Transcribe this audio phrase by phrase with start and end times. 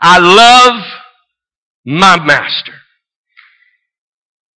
[0.00, 0.82] I love
[1.84, 2.72] my master.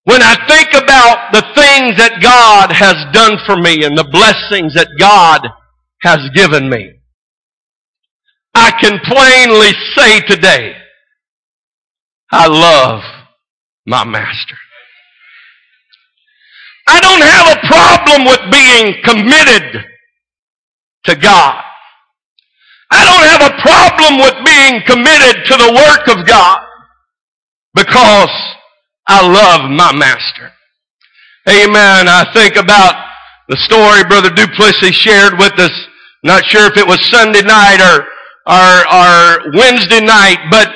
[0.04, 4.74] When I think about the things that God has done for me and the blessings
[4.74, 5.46] that God
[6.02, 6.94] has given me,
[8.54, 10.74] I can plainly say today,
[12.32, 13.02] I love
[13.86, 14.56] my master.
[16.88, 19.84] I don't have a problem with being committed
[21.04, 21.62] to God.
[22.90, 26.60] I don't have a problem with being committed to the work of God
[27.74, 28.30] because
[29.06, 30.52] I love my master.
[31.48, 32.08] Amen.
[32.08, 32.94] I think about
[33.48, 35.72] the story Brother Duplessis shared with us.
[36.22, 38.06] Not sure if it was Sunday night or,
[38.46, 40.68] or, or Wednesday night, but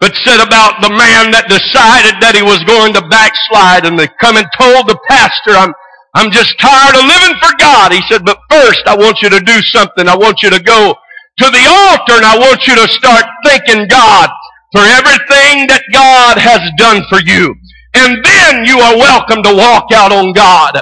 [0.00, 4.06] but said about the man that decided that he was going to backslide and they
[4.22, 5.74] come and told the pastor, I'm,
[6.14, 7.90] I'm just tired of living for God.
[7.90, 10.06] He said, but first I want you to do something.
[10.06, 10.94] I want you to go
[11.38, 14.28] to the altar and I want you to start thanking God
[14.72, 17.54] for everything that God has done for you.
[17.94, 20.76] And then you are welcome to walk out on God.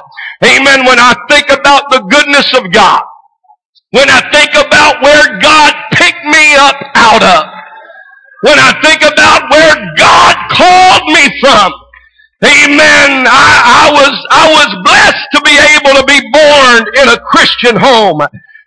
[0.44, 0.84] Amen.
[0.84, 3.02] When I think about the goodness of God,
[3.92, 7.44] when I think about where God picked me up out of,
[8.42, 11.72] when I think about where God called me from.
[12.44, 13.24] Amen.
[13.26, 17.76] I, I, was, I was blessed to be able to be born in a Christian
[17.76, 18.20] home.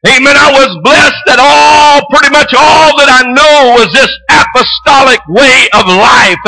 [0.07, 0.31] Amen.
[0.31, 5.67] I was blessed that all, pretty much all that I know was this apostolic way
[5.75, 6.39] of life.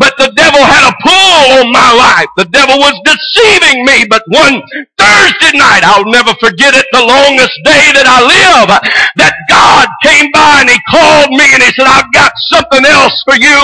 [0.00, 2.32] But the devil had a pull on my life.
[2.40, 4.08] The devil was deceiving me.
[4.08, 4.64] But one
[4.96, 8.72] Thursday night, I'll never forget it, the longest day that I live,
[9.20, 13.20] that God came by and he called me and he said, I've got something else
[13.28, 13.60] for you.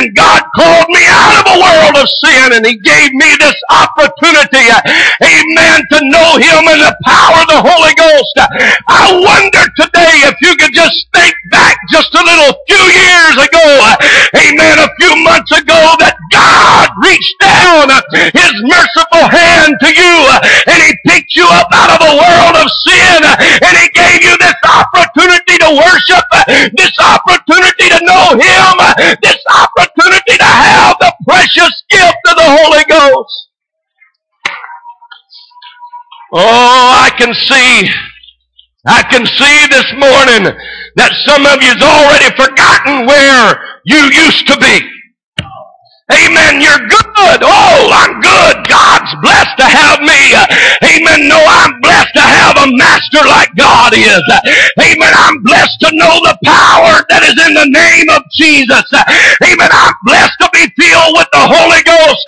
[0.00, 1.04] And God called me
[2.02, 4.66] of sin and he gave me this opportunity,
[5.22, 8.34] amen, to know him and the power of the Holy Ghost.
[8.90, 13.66] I wonder today if you could just think back just a little few years ago,
[14.34, 17.86] amen, a few months ago, that God reached down
[18.34, 20.14] his merciful hand to you
[20.74, 23.20] and he picked you up out of a world of sin
[23.62, 26.26] and he gave you this opportunity to worship,
[26.74, 28.74] this opportunity to know him,
[29.22, 32.01] this opportunity to have the precious gift
[32.42, 33.48] the Holy Ghost.
[36.34, 37.92] Oh, I can see
[38.84, 40.50] I can see this morning
[40.96, 45.01] that some of you's already forgotten where you used to be.
[46.06, 46.62] Amen.
[46.62, 47.40] You're good.
[47.42, 48.56] Oh, I'm good.
[48.70, 50.22] God's blessed to have me.
[50.86, 51.26] Amen.
[51.26, 54.22] No, I'm blessed to have a master like God is.
[54.78, 55.12] Amen.
[55.18, 58.86] I'm blessed to know the power that is in the name of Jesus.
[59.42, 59.66] Amen.
[59.66, 62.26] I'm blessed to be filled with the Holy Ghost.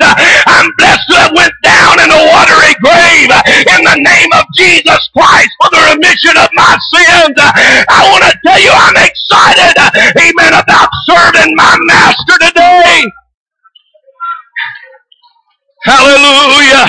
[0.50, 5.06] I'm blessed to have went down in a watery grave in the name of Jesus
[5.14, 7.38] Christ for the remission of my sins.
[7.38, 9.78] I want to tell you I'm excited.
[10.18, 10.52] Amen.
[10.58, 13.06] About serving my master today.
[15.84, 16.86] Hallelujah.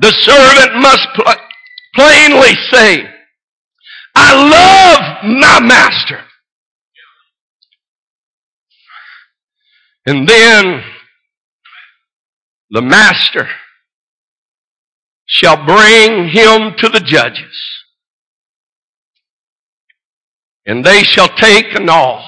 [0.00, 1.34] The servant must pl-
[1.94, 3.08] plainly say,
[4.14, 6.20] I love my master.
[10.06, 10.82] And then
[12.70, 13.48] the master
[15.26, 17.56] shall bring him to the judges.
[20.66, 22.26] And they shall take an awl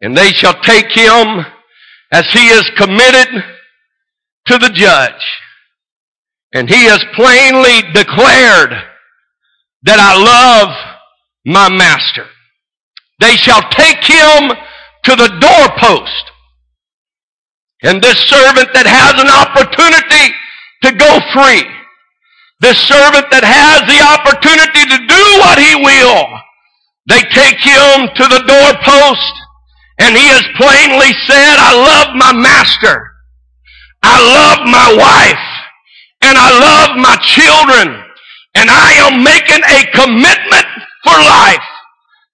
[0.00, 1.44] and they shall take him
[2.12, 3.28] as he is committed
[4.46, 5.24] to the judge.
[6.54, 8.72] And he has plainly declared
[9.82, 10.74] that I love
[11.44, 12.26] my master.
[13.20, 14.50] They shall take him
[15.04, 16.24] to the doorpost.
[17.82, 20.34] And this servant that has an opportunity
[20.82, 21.62] to go free,
[22.60, 26.26] this servant that has the opportunity to do what he will,
[27.06, 29.34] they take him to the doorpost
[29.98, 33.02] and he has plainly said, I love my master.
[34.02, 35.46] I love my wife.
[36.22, 37.98] And I love my children.
[38.54, 40.66] And I am making a commitment
[41.02, 41.66] for life.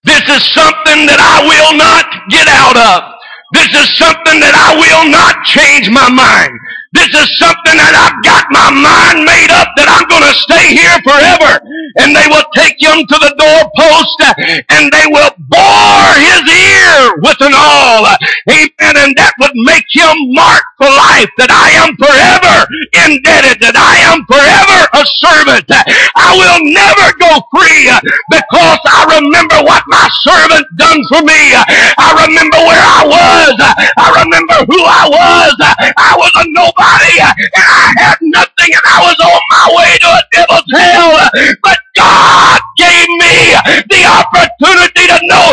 [0.05, 3.17] This is something that I will not get out of.
[3.57, 6.53] This is something that I will not change my mind.
[6.95, 10.79] This is something that I've got my mind made up that I'm going to stay
[10.79, 11.59] here forever.
[11.99, 14.19] And they will take him to the doorpost
[14.71, 18.07] and they will bore his ear with an awl.
[18.47, 18.95] Amen.
[18.95, 22.63] And that would make him mark for life that I am forever
[23.11, 25.67] indebted, that I am forever a servant.
[26.15, 27.91] I will never go free
[28.31, 31.59] because I remember what my servant done for me.
[31.59, 33.55] I remember where I was.
[33.99, 35.55] I remember who I was.
[35.99, 39.91] I was a nobody body and I had nothing and I was on my way
[40.05, 41.13] to a devil's hell.
[41.63, 43.09] But God gave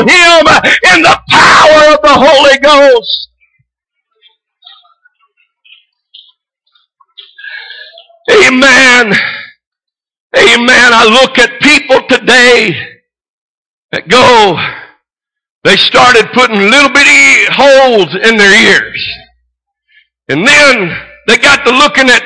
[0.07, 0.47] Him
[0.95, 3.29] in the power of the Holy Ghost.
[8.31, 9.13] Amen.
[10.37, 10.89] Amen.
[10.93, 12.71] I look at people today
[13.91, 14.55] that go,
[15.65, 19.03] they started putting little bitty holes in their ears.
[20.29, 20.95] And then
[21.27, 22.23] they got to looking at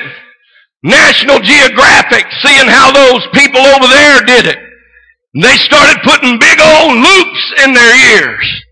[0.84, 4.58] National Geographic, seeing how those people over there did it.
[5.34, 8.62] And they started putting big old loops in their ears.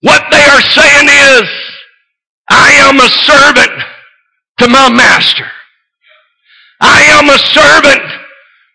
[0.00, 1.08] What they are saying
[1.38, 1.48] is,
[2.50, 3.93] I am a servant
[4.58, 5.46] to my master.
[6.80, 8.04] I am a servant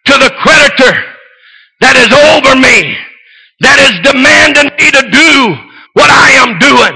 [0.06, 0.94] to the creditor
[1.82, 2.96] that is over me,
[3.62, 5.32] that is demanding me to do
[5.94, 6.96] what I am doing.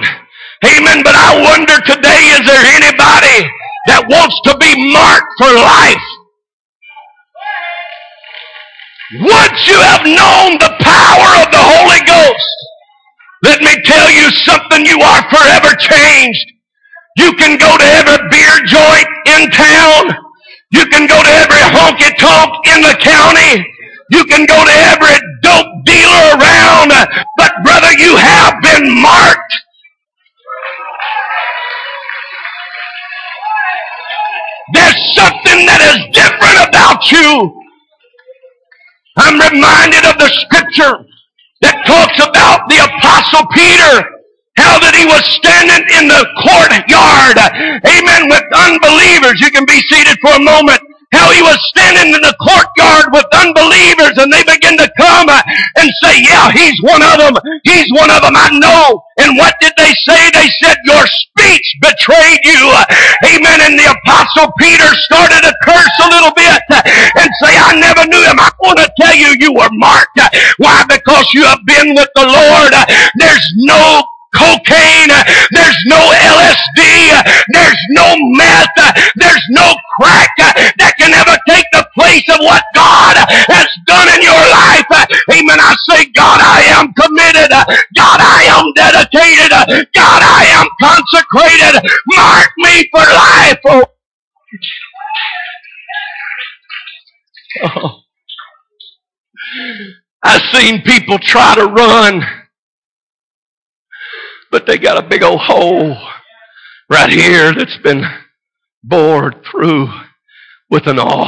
[0.63, 1.03] Amen.
[1.03, 3.39] But I wonder today, is there anybody
[3.88, 6.07] that wants to be marked for life?
[9.27, 12.57] Once you have known the power of the Holy Ghost,
[13.44, 16.52] let me tell you something, you are forever changed.
[17.18, 19.07] You can go to every beer joint
[19.38, 20.15] in town.
[20.71, 23.65] You can go to every honky tonk in the county.
[24.10, 26.89] You can go to every dope dealer around.
[27.38, 29.54] But brother, you have been marked.
[34.74, 37.62] There's something that is different about you.
[39.18, 41.06] I'm reminded of the scripture
[41.62, 44.23] that talks about the apostle Peter
[44.55, 47.38] how that he was standing in the courtyard,
[47.81, 49.41] amen, with unbelievers.
[49.41, 50.81] You can be seated for a moment
[51.13, 55.39] how he was standing in the courtyard with unbelievers and they begin to come uh,
[55.77, 57.38] and say, yeah, he's one of them.
[57.63, 58.33] He's one of them.
[58.33, 59.05] I know.
[59.21, 60.17] And what did they say?
[60.33, 62.65] They said, your speech betrayed you.
[63.29, 63.61] Amen.
[63.61, 66.81] And the apostle Peter started to curse a little bit uh,
[67.21, 68.41] and say, I never knew him.
[68.41, 70.17] I want to tell you, you were marked.
[70.57, 70.81] Why?
[70.89, 72.73] Because you have been with the Lord.
[73.21, 74.01] There's no
[74.35, 75.12] cocaine.
[75.51, 76.81] There's no LSD.
[77.53, 78.75] There's no meth.
[79.15, 83.15] There's no crack that can ever take the place of what God
[83.50, 84.88] has done in your life.
[85.31, 85.59] Amen.
[85.62, 87.51] I say, God, I am committed.
[87.95, 89.51] God, I am dedicated.
[89.94, 91.81] God, I am consecrated.
[92.18, 93.62] Mark me for life.
[97.65, 98.00] Oh.
[100.24, 102.24] I've seen people try to run
[104.53, 105.97] but they got a big old hole
[106.88, 108.05] right here that's been
[108.83, 109.88] bored through
[110.69, 111.27] with an awl.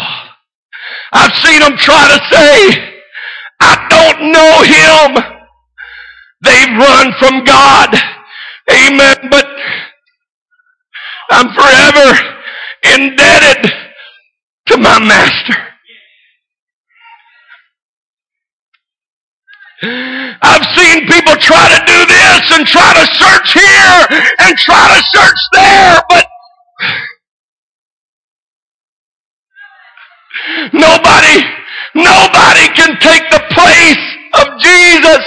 [1.11, 2.93] I've seen them try to say,
[3.59, 5.23] I don't know him.
[6.43, 7.95] They've run from God.
[8.69, 9.15] Amen.
[9.31, 9.47] But
[11.31, 12.19] I'm forever
[12.83, 13.71] indebted
[14.67, 15.65] to my master.
[19.85, 25.03] I've seen people try to do this and try to search here and try to
[25.11, 26.25] search there, but
[30.73, 31.43] nobody,
[31.93, 34.05] nobody can take the place
[34.41, 35.25] of Jesus.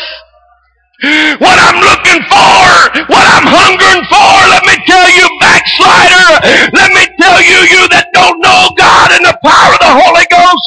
[1.38, 7.06] What I'm looking for, what I'm hungering for, let me tell you, backslider, let me
[7.22, 10.66] tell you, you that don't know God and the power of the Holy Ghost,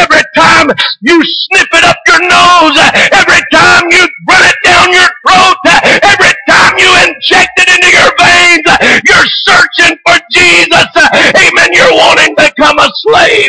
[0.00, 0.72] every time
[1.04, 2.76] you sniff it up your nose,
[3.20, 5.60] every time you run it down your throat,
[6.08, 8.64] every time you inject it into your veins,
[9.04, 10.88] you're searching for Jesus.
[11.36, 11.68] Amen.
[11.76, 12.80] You're wanting to become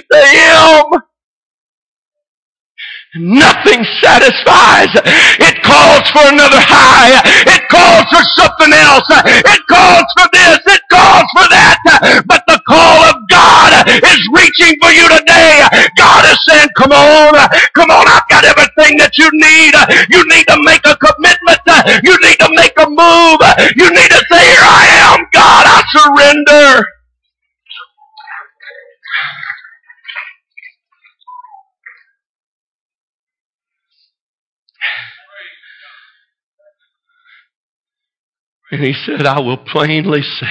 [0.04, 1.01] to Him.
[3.18, 4.94] Nothing satisfies.
[5.42, 7.18] It calls for another high.
[7.50, 9.10] It calls for something else.
[9.25, 10.62] It calls for this.
[10.70, 11.82] It calls for that.
[12.30, 15.66] But the call of God is reaching for you today.
[15.98, 17.34] God is saying, come on,
[17.74, 19.74] come on, I've got everything that you need.
[20.13, 21.60] You need to make a commitment.
[22.06, 23.39] You need to make a move.
[23.75, 26.86] You need to say, here I am, God, I surrender.
[38.71, 40.47] And he said, I will plainly say,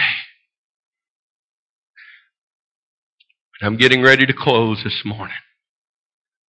[3.60, 5.36] I'm getting ready to close this morning.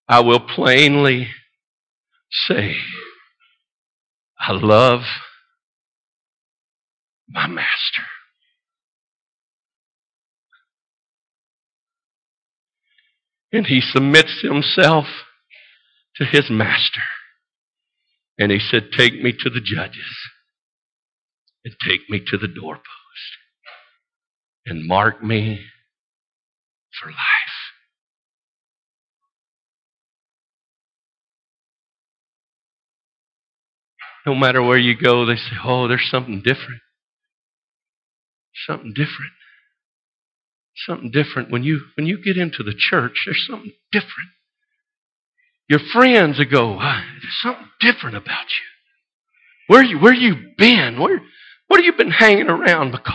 [0.07, 1.27] I will plainly
[2.29, 2.77] say,
[4.39, 5.01] I love
[7.27, 8.03] my master.
[13.51, 15.05] And he submits himself
[16.15, 17.01] to his master.
[18.38, 20.15] And he said, Take me to the judges
[21.67, 22.86] and take me to the doorpost
[24.65, 25.59] and mark me
[26.97, 27.17] for life.
[34.25, 36.81] No matter where you go, they say, oh, there's something different.
[38.65, 39.31] Something different.
[40.86, 41.51] Something different.
[41.51, 44.29] When you, when you get into the church, there's something different.
[45.67, 49.75] Your friends will go, there's something different about you.
[49.75, 50.97] Where you, where you been?
[51.00, 51.21] Where,
[51.67, 53.13] what have you been hanging around because?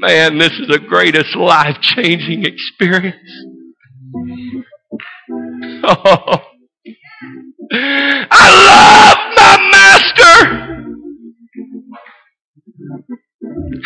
[0.00, 3.16] Man, this is the greatest life changing experience.
[5.86, 6.42] Oh,
[7.72, 10.86] I love my master.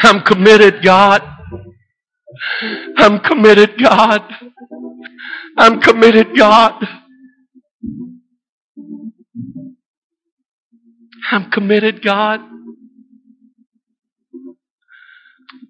[0.02, 1.23] I'm committed, God.
[2.97, 4.23] I'm committed, God.
[5.57, 6.87] I'm committed, God.
[11.31, 12.41] I'm committed, God.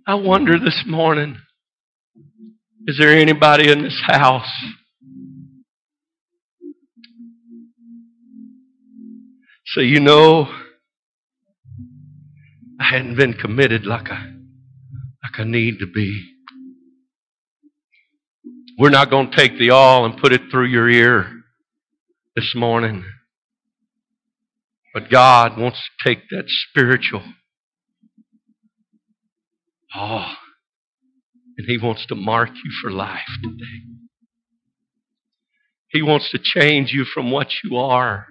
[0.06, 1.36] I wonder this morning
[2.86, 4.50] is there anybody in this house
[9.66, 10.48] so you know
[12.80, 14.32] I hadn't been committed like I
[15.22, 16.36] like I need to be.
[18.78, 21.30] We're not going to take the awl and put it through your ear
[22.34, 23.04] this morning.
[24.98, 27.22] But God wants to take that spiritual
[29.94, 30.34] Oh,
[31.56, 33.84] and He wants to mark you for life today.
[35.90, 38.26] He wants to change you from what you are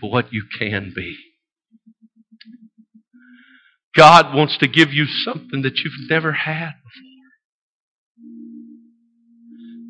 [0.00, 1.14] to what you can be.
[3.94, 7.02] God wants to give you something that you've never had before.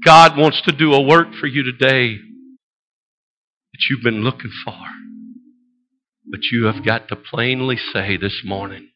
[0.04, 4.74] God wants to do a work for you today that you've been looking for.
[6.32, 8.88] But you have got to plainly say this morning,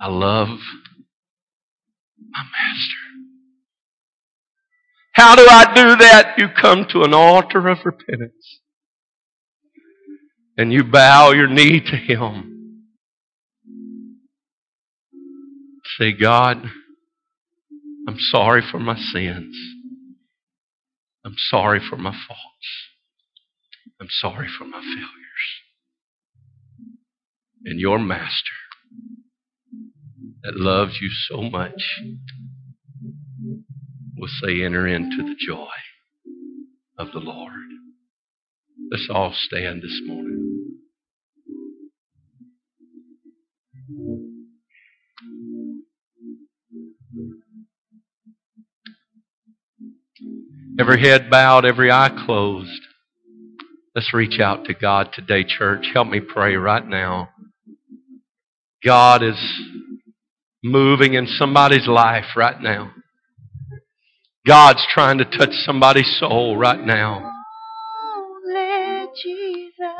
[0.00, 0.48] I love
[2.30, 2.96] my master.
[5.14, 6.34] How do I do that?
[6.38, 8.60] You come to an altar of repentance
[10.58, 12.82] and you bow your knee to Him.
[15.98, 16.64] Say, God,
[18.08, 19.56] I'm sorry for my sins.
[21.24, 22.85] I'm sorry for my faults.
[24.00, 25.10] I'm sorry for my failures.
[27.64, 28.32] And your master
[30.42, 32.00] that loves you so much
[34.16, 35.66] will say, enter into the joy
[36.98, 37.52] of the Lord.
[38.90, 40.42] Let's all stand this morning.
[50.78, 52.85] Every head bowed, every eye closed.
[53.96, 55.86] Let's reach out to God today, church.
[55.94, 57.30] Help me pray right now.
[58.84, 59.38] God is
[60.62, 62.90] moving in somebody's life right now.
[64.46, 67.32] God's trying to touch somebody's soul right now.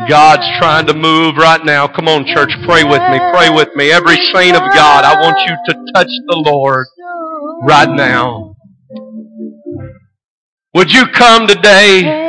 [0.07, 1.89] God's trying to move right now.
[1.89, 3.19] Come on, church, pray with me.
[3.33, 3.91] Pray with me.
[3.93, 6.87] Every saint of God, I want you to touch the Lord
[7.63, 8.57] right now.
[10.75, 12.26] Would you come today?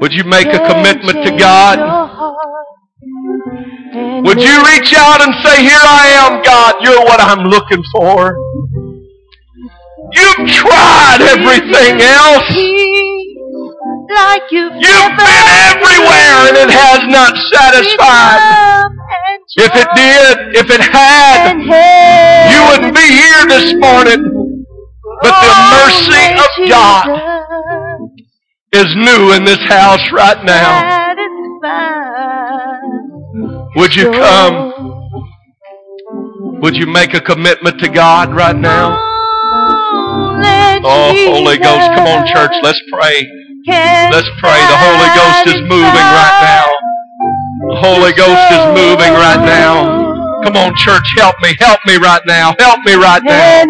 [0.00, 1.78] Would you make a commitment to God?
[4.24, 8.36] Would you reach out and say, Here I am, God, you're what I'm looking for?
[10.12, 12.50] You've tried everything else.
[14.52, 18.40] You've been everywhere and it has not satisfied.
[19.56, 21.56] If it did, if it had,
[22.52, 24.22] you wouldn't be here this morning.
[25.22, 27.45] But the mercy of God
[28.72, 31.14] is new in this house right now.
[33.76, 34.72] Would you come?
[36.62, 38.98] Would you make a commitment to God right now?
[40.88, 43.26] Oh, Holy Ghost, come on, church, let's pray.
[43.66, 44.60] Let's pray.
[44.70, 46.66] The Holy Ghost is moving right now.
[47.68, 50.42] The Holy Ghost is moving right now.
[50.44, 51.54] Come on, church, help me.
[51.58, 52.54] Help me right now.
[52.58, 53.62] Help me right now.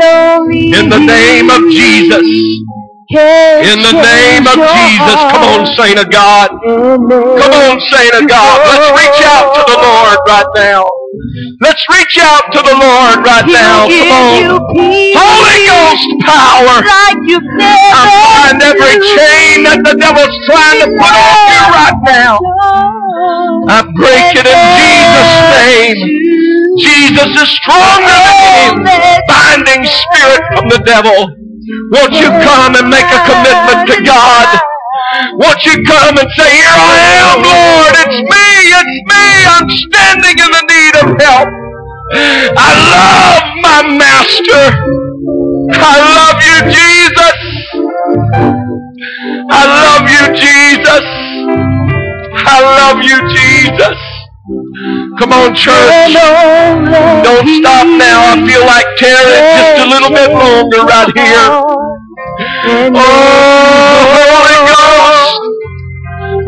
[0.51, 2.21] In the name of Jesus.
[3.07, 6.51] In the name of Jesus, come on, saint of God.
[6.67, 8.67] Come on, saint of God.
[8.67, 10.91] Let's reach out to the Lord right now.
[11.63, 13.87] Let's reach out to the Lord right now.
[13.87, 14.59] Come on.
[15.15, 16.83] Holy Ghost power.
[16.83, 22.43] I find every chain that the devil's trying to put on you right now.
[23.71, 25.99] I break it in Jesus' name.
[26.83, 31.46] Jesus is stronger than any binding spirit from the devil.
[31.93, 34.61] Won't you come and make a commitment to God?
[35.35, 40.37] Won't you come and say, Here I am, Lord, it's me, it's me, I'm standing
[40.39, 41.49] in the need of help.
[42.59, 44.65] I love my master.
[45.75, 47.37] I love you, Jesus.
[49.51, 51.05] I love you, Jesus.
[52.33, 54.16] I love you, Jesus.
[55.19, 56.13] Come on, church.
[57.25, 58.21] Don't stop now.
[58.29, 61.49] I feel like tearing it just a little bit longer right here.
[62.69, 63.01] Oh,
[64.13, 65.57] Holy Ghost.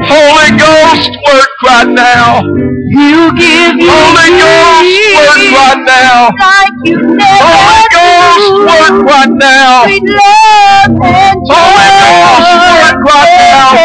[0.04, 2.42] Holy Ghost, work right now.
[2.44, 6.28] You give Holy Ghost, work right now.
[6.38, 9.84] like you never Holy Ghost, work right now.
[9.84, 13.80] Sweet love and Holy Ghost, work right now.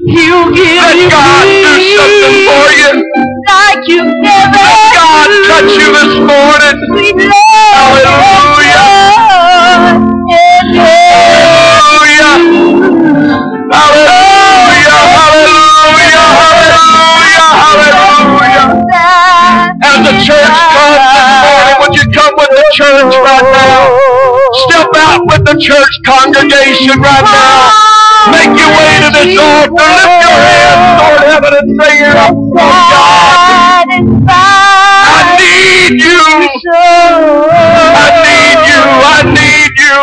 [0.07, 2.91] He'll give Let you God do something for you.
[3.49, 6.77] like you never Let God touch you this morning.
[22.73, 23.83] Church right now?
[24.67, 27.91] Step out with the church congregation right now.
[28.31, 29.75] Make your way to this altar.
[29.75, 33.89] Lift your hands toward heaven and say, Here I am, God.
[34.31, 36.23] I need you.
[37.97, 38.81] I need you.
[39.03, 40.01] I need you.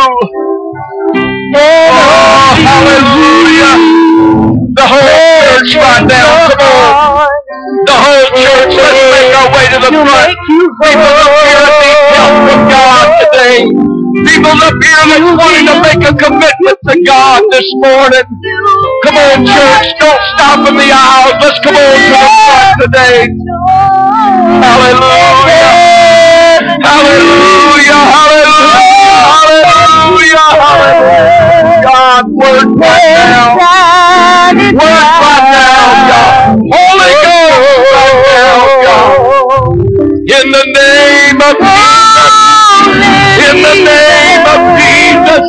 [1.56, 3.76] Oh, hallelujah.
[4.74, 6.50] The whole church right now.
[6.58, 7.30] Come on.
[7.86, 8.74] The whole church.
[8.76, 10.34] Let's make our way to the front.
[10.82, 11.77] People up here
[14.28, 18.26] People up here that's wanting to make a commitment to God this morning.
[19.06, 19.88] Come on, church.
[20.00, 21.36] Don't stop in the aisles.
[21.42, 23.30] Let's come on to the front today.
[24.50, 25.72] Hallelujah.
[26.84, 28.02] Hallelujah.
[28.16, 29.24] Hallelujah.
[29.36, 30.48] Hallelujah.
[30.62, 31.84] Hallelujah.
[31.84, 33.56] God, work right now.
[34.72, 36.60] Work right now, God.
[36.72, 39.18] Holy Ghost, right now, God.
[40.30, 42.07] In the name of Jesus.
[43.58, 45.46] In the name of Jesus.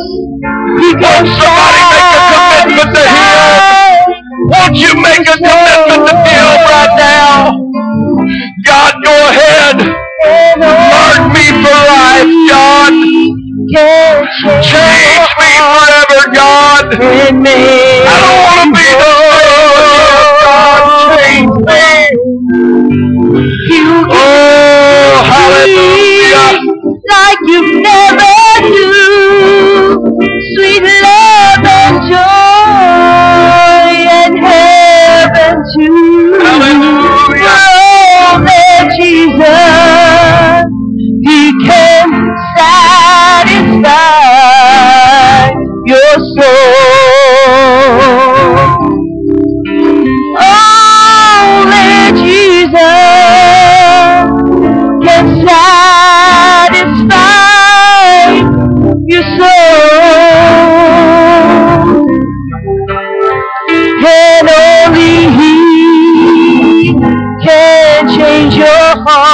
[0.97, 3.37] Won't somebody make a commitment to Him?
[4.49, 7.53] Won't you make a commitment to Him right now?
[8.65, 9.77] God, go ahead.
[10.57, 12.93] Mark me for life, God.
[14.65, 16.85] Change me forever, God.
[16.89, 19.18] I don't want to be the
[27.09, 28.18] Like you've never
[68.89, 69.28] heart